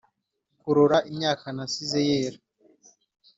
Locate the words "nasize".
1.55-1.99